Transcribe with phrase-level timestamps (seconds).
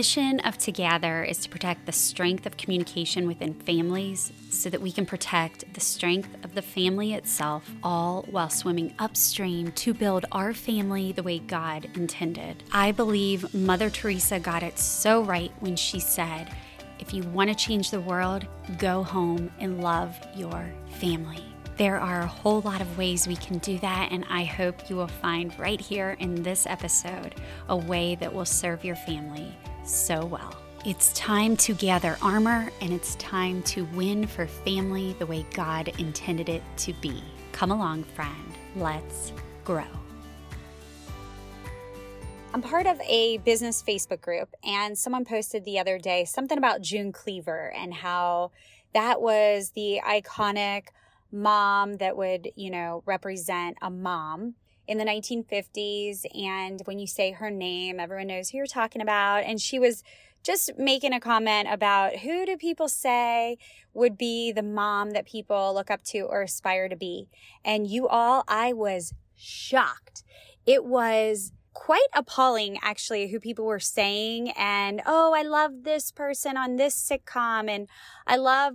[0.00, 4.90] mission of Together is to protect the strength of communication within families so that we
[4.90, 10.54] can protect the strength of the family itself, all while swimming upstream to build our
[10.54, 12.64] family the way God intended.
[12.72, 16.48] I believe Mother Teresa got it so right when she said,
[16.98, 18.46] if you want to change the world,
[18.78, 21.44] go home and love your family.
[21.76, 24.96] There are a whole lot of ways we can do that, and I hope you
[24.96, 27.34] will find right here in this episode
[27.68, 30.56] a way that will serve your family so well.
[30.84, 35.88] It's time to gather armor, and it's time to win for family the way God
[35.98, 37.22] intended it to be.
[37.52, 38.54] Come along, friend.
[38.76, 39.32] Let's
[39.64, 39.84] grow.
[42.52, 46.80] I'm part of a business Facebook group, and someone posted the other day something about
[46.80, 48.50] June Cleaver and how
[48.94, 50.88] that was the iconic
[51.30, 54.54] mom that would, you know, represent a mom
[54.90, 56.26] in the 1950s.
[56.36, 59.44] And when you say her name, everyone knows who you're talking about.
[59.44, 60.02] And she was
[60.42, 63.56] just making a comment about who do people say
[63.94, 67.28] would be the mom that people look up to or aspire to be.
[67.64, 70.24] And you all, I was shocked.
[70.66, 76.56] It was quite appalling actually who people were saying and oh i love this person
[76.56, 77.88] on this sitcom and
[78.26, 78.74] i love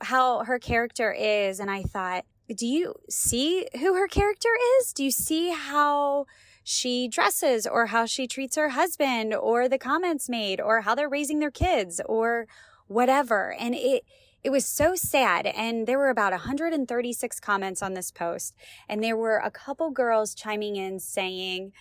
[0.00, 2.24] how her character is and i thought
[2.54, 6.26] do you see who her character is do you see how
[6.62, 11.08] she dresses or how she treats her husband or the comments made or how they're
[11.08, 12.46] raising their kids or
[12.86, 14.04] whatever and it
[14.44, 15.46] it was so sad.
[15.46, 18.54] And there were about 136 comments on this post.
[18.88, 21.72] And there were a couple girls chiming in saying,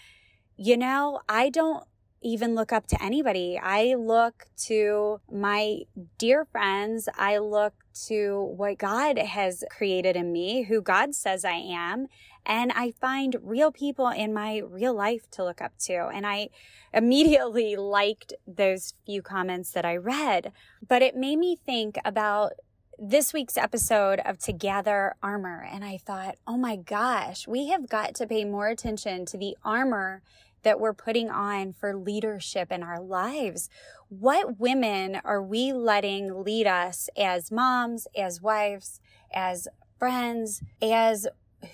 [0.56, 1.84] you know, I don't
[2.24, 3.60] even look up to anybody.
[3.62, 5.82] I look to my
[6.18, 7.10] dear friends.
[7.18, 7.74] I look
[8.08, 12.08] to what God has created in me, who God says I am.
[12.46, 16.08] And I find real people in my real life to look up to.
[16.14, 16.50] And I
[16.94, 20.52] immediately liked those few comments that I read.
[20.86, 22.54] But it made me think about
[23.00, 25.68] this week's episode of Together Armor.
[25.70, 29.58] And I thought, oh my gosh, we have got to pay more attention to the
[29.64, 30.22] armor
[30.64, 33.70] that we're putting on for leadership in our lives.
[34.10, 39.00] What women are we letting lead us as moms, as wives,
[39.34, 39.68] as
[40.00, 41.28] friends, as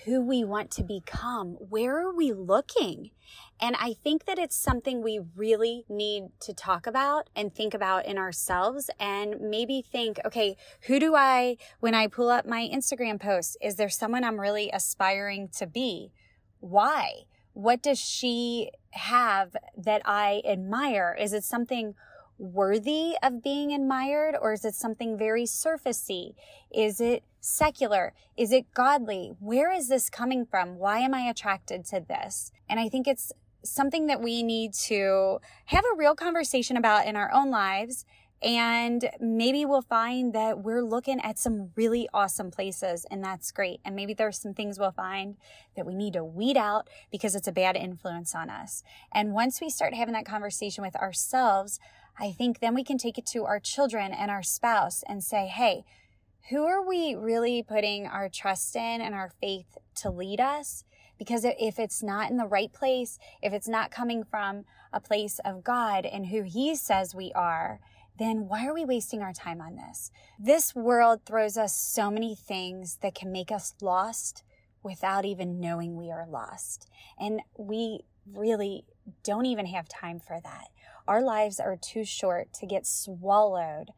[0.04, 1.56] who we want to become?
[1.58, 3.10] Where are we looking?
[3.60, 8.06] And I think that it's something we really need to talk about and think about
[8.06, 13.20] in ourselves and maybe think, okay, who do I, when I pull up my Instagram
[13.20, 16.12] post, is there someone I'm really aspiring to be?
[16.60, 17.24] Why?
[17.52, 21.16] What does she have that I admire?
[21.18, 21.94] Is it something
[22.38, 26.34] worthy of being admired or is it something very surfacey?
[26.72, 28.14] Is it secular?
[28.36, 29.32] Is it godly?
[29.40, 30.76] Where is this coming from?
[30.76, 32.50] Why am I attracted to this?
[32.68, 37.14] And I think it's something that we need to have a real conversation about in
[37.14, 38.06] our own lives
[38.42, 43.80] and maybe we'll find that we're looking at some really awesome places, and that's great.
[43.84, 45.36] And maybe there's some things we'll find
[45.76, 48.82] that we need to weed out because it's a bad influence on us.
[49.12, 51.78] And once we start having that conversation with ourselves,
[52.18, 55.46] I think then we can take it to our children and our spouse and say,
[55.46, 55.84] hey,
[56.48, 60.84] who are we really putting our trust in and our faith to lead us?
[61.18, 65.38] Because if it's not in the right place, if it's not coming from a place
[65.44, 67.80] of God and who He says we are,
[68.20, 70.10] then why are we wasting our time on this?
[70.38, 74.44] This world throws us so many things that can make us lost
[74.82, 76.86] without even knowing we are lost.
[77.18, 78.84] And we really
[79.24, 80.66] don't even have time for that.
[81.08, 83.88] Our lives are too short to get swallowed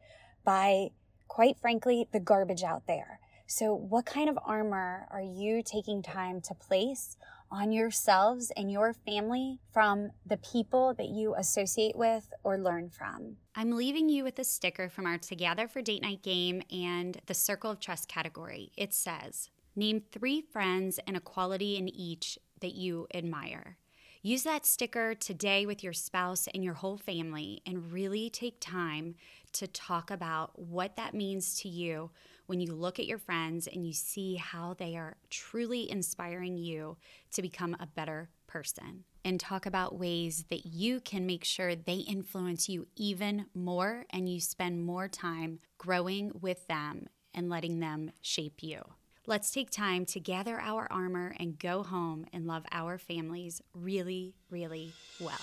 [0.45, 0.91] by,
[1.27, 3.19] quite frankly, the garbage out there.
[3.45, 7.17] So, what kind of armor are you taking time to place
[7.53, 13.37] on yourselves and your family from the people that you associate with or learn from.
[13.55, 17.35] I'm leaving you with a sticker from our Together for Date Night game and the
[17.35, 18.71] Circle of Trust category.
[18.75, 23.77] It says, Name three friends and a quality in each that you admire.
[24.25, 29.15] Use that sticker today with your spouse and your whole family and really take time
[29.51, 32.09] to talk about what that means to you
[32.45, 36.95] when you look at your friends and you see how they are truly inspiring you
[37.33, 39.03] to become a better person.
[39.25, 44.29] And talk about ways that you can make sure they influence you even more and
[44.29, 48.83] you spend more time growing with them and letting them shape you.
[49.25, 54.35] Let's take time to gather our armor and go home and love our families really,
[54.49, 55.39] really well.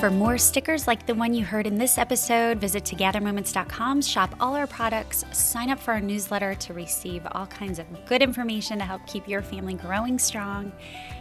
[0.00, 4.54] For more stickers like the one you heard in this episode, visit togethermoments.com, shop all
[4.54, 8.84] our products, sign up for our newsletter to receive all kinds of good information to
[8.86, 10.72] help keep your family growing strong,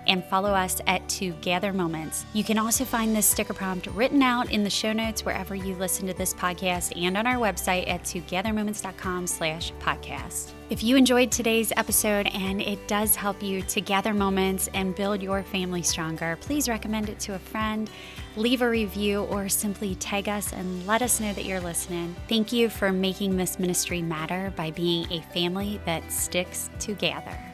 [0.08, 2.26] and follow us at Together Moments.
[2.34, 5.76] You can also find this sticker prompt written out in the show notes wherever you
[5.76, 10.54] listen to this podcast and on our website at togethermoments.com slash podcast.
[10.70, 15.22] If you enjoyed today's episode and it does help you to gather moments and build
[15.22, 17.90] your family stronger, please recommend it to a friend,
[18.40, 22.16] leave a review, or simply tag us and let us know that you're listening.
[22.28, 27.49] Thank you for making this ministry matter by being a family that sticks together.